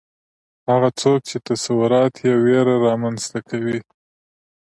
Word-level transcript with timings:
هغه 0.69 0.89
څوک 1.01 1.19
چې 1.29 1.37
تصورات 1.47 2.13
یې 2.25 2.33
ویره 2.43 2.75
رامنځته 2.85 3.39
کوي 3.49 3.79